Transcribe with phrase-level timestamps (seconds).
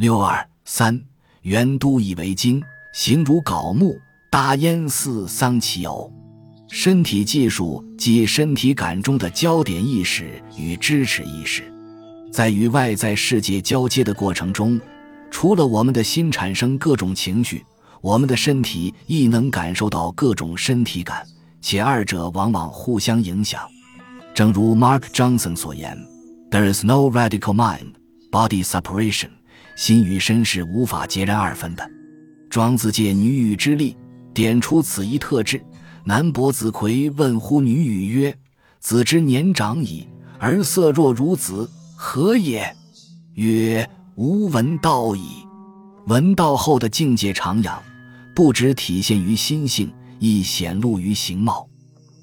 [0.00, 0.98] 六二三，
[1.42, 2.62] 元都以为经，
[2.94, 6.10] 形如槁木，大烟似桑其偶。
[6.70, 11.70] 身体技术即身体感中的焦点意识与支持意识，
[12.32, 14.80] 在与外在世界交接的过程中，
[15.30, 17.62] 除了我们的心产生各种情绪，
[18.00, 21.22] 我们的身体亦能感受到各种身体感，
[21.60, 23.60] 且二者往往互相影响。
[24.32, 25.94] 正如 Mark Johnson 所言
[26.50, 29.28] ：“There is no radical mind-body separation。”
[29.80, 31.90] 心与身是无法截然二分的。
[32.50, 33.96] 庄子借女语之力，
[34.34, 35.64] 点出此一特质。
[36.04, 38.36] 南伯子葵问乎女语曰
[38.78, 40.06] ：“子之年长矣，
[40.38, 42.76] 而色若如子，何也？”
[43.36, 45.46] 曰：“吾闻道矣。”
[46.08, 47.78] 闻道后的境界徜徉，
[48.34, 51.66] 不只体现于心性，亦显露于形貌。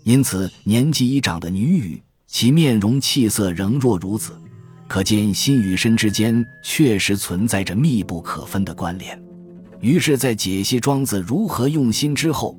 [0.04, 4.40] 因此，年纪已长的女语，其面容气色仍若如子，
[4.88, 9.22] 可见心与身之间确实存在着密不可分的关联。
[9.80, 12.58] 于是，在解析庄子如何用心之后，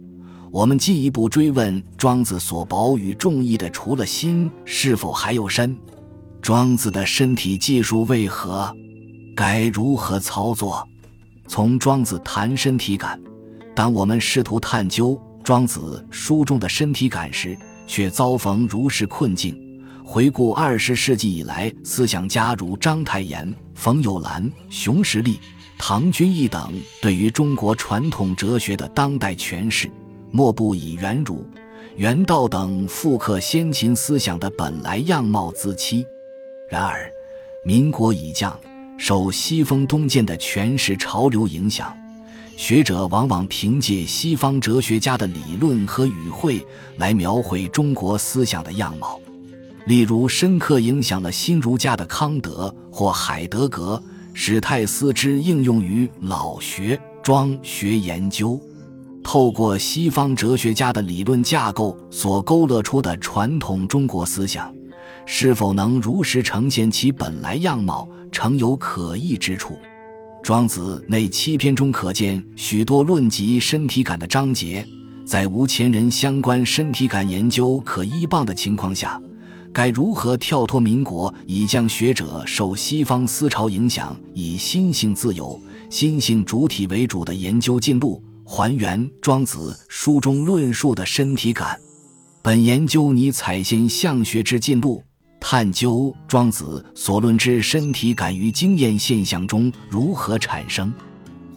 [0.52, 5.77] 我们进一步追问庄子所保与重义的，除了心，是否还有身？
[6.41, 8.72] 庄子的身体技术为何？
[9.34, 10.86] 该如何操作？
[11.48, 13.20] 从庄子谈身体感，
[13.74, 19.58] 当我们试图探究庄子书中的身体感时，却遭逢如是困境。
[20.11, 25.39] 回顾二十世纪以来，思想家如章太炎、冯友兰、熊十力、
[25.77, 29.86] 唐君毅等对于中国传统哲学的当代诠释。
[30.31, 31.47] 莫不以元儒、
[31.97, 36.06] 元道等复刻先秦思想的本来样貌自欺。
[36.70, 37.12] 然而，
[37.62, 38.59] 民国已降，
[38.97, 41.95] 受西风东渐的诠释潮流影响，
[42.56, 49.20] 学者往往凭借西方哲学家的理论和语汇来描绘中国思想的样貌。
[49.89, 54.00] 例如，深刻影响了新儒家的康德或海德格，
[54.34, 58.61] 史泰斯之应用于老学、庄学研究。
[59.25, 64.70] 透过西方哲学家的理论架构所勾勒出的传统中国思想，
[65.24, 69.79] 是否能如实呈现其本来样貌，诚有可疑之处。
[70.42, 74.86] 庄子那七篇中可见许多论及身体感的章节，
[75.24, 79.18] 在无前人相关身体感研究可依傍的情况下，
[79.73, 88.23] 该如何跳脱民国已将学者受西方思潮影响，以心性自由、心性主体为主的研究进路？
[88.51, 91.79] 还原庄子书中论述的身体感，
[92.40, 95.05] 本研究拟采先象学之进路，
[95.39, 100.90] 探究庄子所论之身体感于经验现象中如何产生，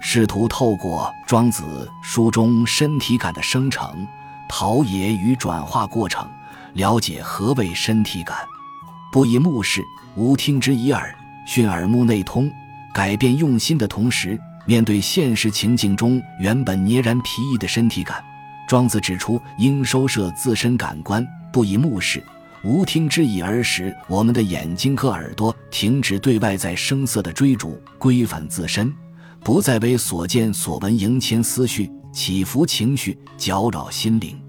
[0.02, 1.64] 试图透过庄子
[2.04, 4.06] 书中身体感的生成、
[4.50, 6.28] 陶冶与转化过程，
[6.74, 8.38] 了解何谓身体感。
[9.12, 9.82] 不以目视，
[10.16, 11.14] 无听之以耳，
[11.46, 12.52] 训耳目内通，
[12.94, 14.40] 改变用心的同时。
[14.68, 18.24] 面对现实情境中原本捏然疲役的身体感，
[18.68, 22.24] 庄子指出应收摄自身感官，不以目视，
[22.64, 28.94] 无听之以耳，使我们的眼睛和耳朵停止对外在声色的追逐，规范自身，
[29.44, 34.40] 不再为所见所闻萦牵思绪、起伏情绪、搅扰心灵。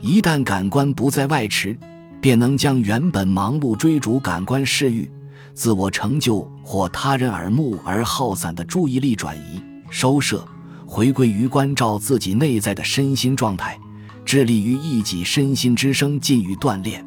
[0.00, 1.76] 一旦感官不再外驰，
[2.20, 5.10] 便能将原本忙碌追逐感官视欲。
[5.54, 10.46] 自我成就或他人耳目而耗散的注意力转移、收摄，
[10.86, 13.78] 回归于关照自己内在的身心状态，
[14.22, 17.02] 致力于一己身心之声进于锻炼。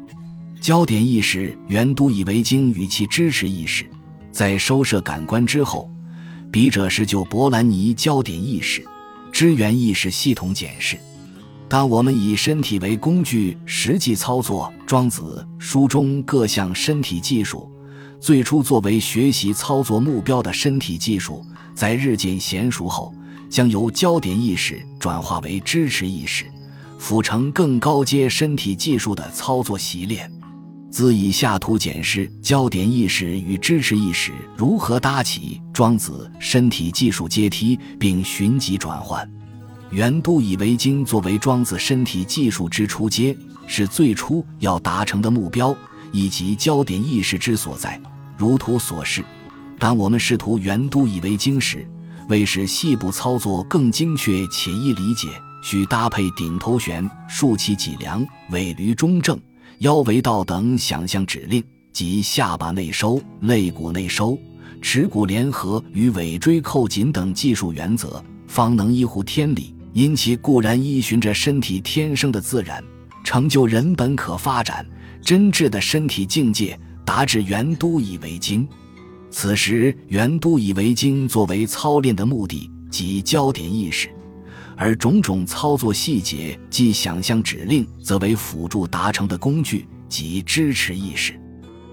[0.60, 3.88] 焦点意识原都以为经与其支持意识，
[4.32, 5.88] 在收摄感官之后，
[6.50, 8.84] 笔者是就伯兰尼焦点意识、
[9.30, 10.98] 支援意识系统检视。
[11.70, 17.70] 当我们以身体为工具，实际操作庄子书中各项身体技术。
[18.18, 23.14] 最初作为学习操作目标的身体技术，在日渐娴熟后，
[23.48, 26.44] 将由焦点意识转化为支持意识，
[26.98, 30.28] 辅成更高阶身体技术的操作习练。
[30.90, 39.24] 自以下图检视焦点意识与支持意识如何搭起庄子身体技术阶梯，并寻迹转换。
[39.90, 45.76] 原都以为经作为庄子身体技术之初阶，是最初要达成的目标。
[46.12, 48.00] 以及焦点意识之所在，
[48.36, 49.24] 如图所示。
[49.78, 51.88] 当我们试图原都以为经时，
[52.28, 55.28] 为使细部操作更精确且易理解，
[55.62, 59.38] 需搭配顶头悬、竖起脊梁、尾闾中正、
[59.78, 64.36] 腰围道等想象指令，即下巴内收、肋骨内收、
[64.82, 69.72] 耻骨联合与尾椎扣紧等技术原则，方能依乎天理。
[69.92, 72.82] 因其固然依循着身体天生的自然，
[73.24, 74.86] 成就人本可发展。
[75.22, 78.66] 真挚的身体境界，达至原都以为经。
[79.30, 84.08] 此时，元都以为经作为操练的目的及焦点意识，
[84.76, 91.38] 而种种操作细节即想象指令，则为辅助达成的工具及支持意识。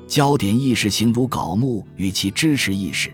[0.08, 3.12] 焦点意识形如槁木与其支持意识。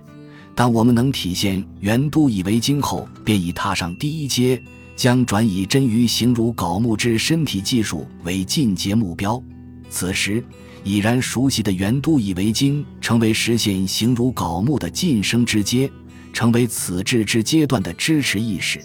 [0.56, 4.62] 当我们能体现元都以为经后，便已踏上第一阶，
[4.96, 9.42] 将转以臻于形如槁木之身体技术为进阶目标。
[9.90, 10.44] 此时，
[10.84, 15.90] 已然熟悉的元都以为经成为实现形如槁木的晋升之阶，
[16.32, 18.80] 成为此质之阶段的支持意识，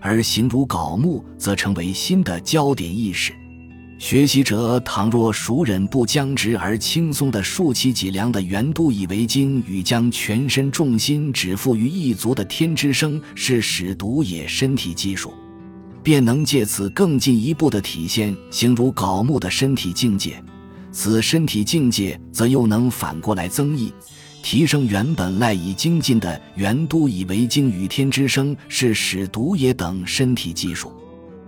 [0.00, 3.32] 而形如槁木则成为新的焦点意识。
[4.00, 15.34] 学习者倘若熟忍不僵直而轻松地竖起脊梁的元都以为经，与将全身重心只付于一足的天之声是使独也身体技术，
[16.02, 20.42] 便能借此更进一步地体现形如槁木的身体境界。
[20.90, 23.92] 此身体境界则又能反过来增益，
[24.42, 30.90] 提升原本赖以精进的元都以为经与天之声是使独也等身体技术。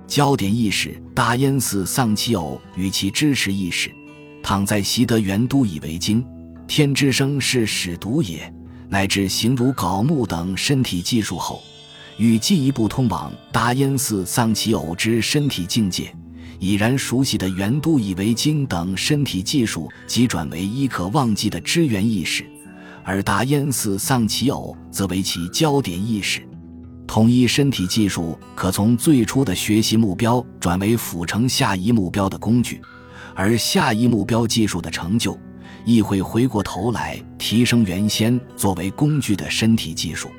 [0.06, 3.90] 焦点意识大焉寺丧其偶与其支持意识，
[4.42, 6.24] 躺在习得元都以为经、
[6.66, 8.52] 天之声是使独也，
[8.88, 11.62] 乃至形如槁木等身体技术后，
[12.18, 16.14] 与进一步通往大焉寺丧其偶之身体境界，
[16.58, 22.44] 已然熟悉的元都以为经等身体技术，即转为一可忘记的支援意识，
[23.02, 26.46] 而大焉寺丧其偶则为其焦点意识。
[27.12, 32.80] 统一身体技术可从最初的学习目标转为辅成下一目标的工具，
[33.34, 35.38] 而下一目标技术的成就
[35.84, 40.30] 亦会回过头来提升原先作为工具的身体技术。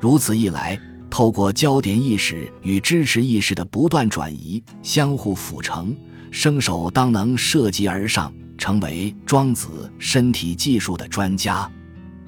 [0.00, 0.80] 如此一来，
[1.10, 5.94] 透过焦点意识与支持意识的不断转移，相互辅成，
[6.30, 11.70] 生手当能涉级而上，成为庄子身体技术的专家。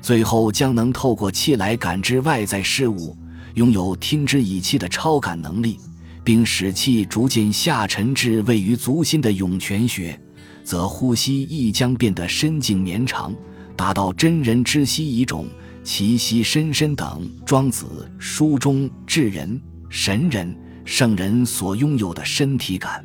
[0.03, 3.17] 最后将能透过气来感知外在事物。
[3.55, 5.79] 拥有听之以气的超感能力，
[6.23, 10.19] 并使气逐渐下沉至位于足心的涌泉穴，
[10.63, 13.35] 则呼吸亦将变得深静绵长，
[13.75, 15.47] 达到真人之息一种
[15.83, 20.55] 其息深深等庄子书中智人、神人、
[20.85, 23.05] 圣人所拥有的身体感。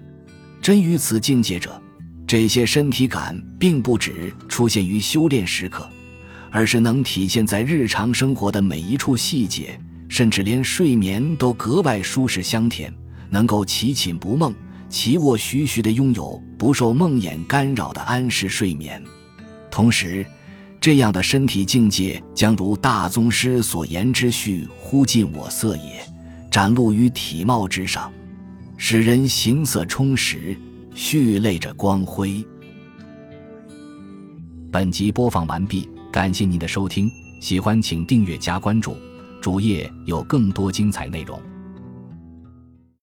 [0.62, 1.82] 真于此境界者，
[2.28, 5.90] 这些身体感并不只出现于修炼时刻，
[6.52, 9.80] 而是能体现在日常生活的每一处细节。
[10.14, 12.94] 甚至连睡眠都格外舒适香甜，
[13.32, 14.54] 能够其寝不梦，
[14.88, 19.04] 其卧徐徐的拥有不受梦魇干扰的安适睡眠。
[19.72, 20.24] 同时，
[20.80, 26.08] 这样的身体境界将如大宗师所言之“序忽尽我色也”，
[26.52, 28.14] 展露于体貌之上，
[28.78, 30.56] 使人形色充实，
[30.94, 32.46] 蓄泪着光辉。
[34.72, 37.10] 本集播放完毕，感谢您的收听，
[37.42, 38.96] 喜欢请订阅加关注。
[39.44, 41.38] 主页有更多精彩内容。